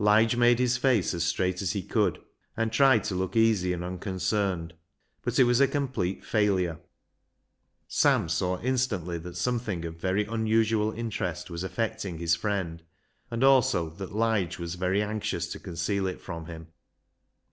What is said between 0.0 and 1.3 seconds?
Lige made his face as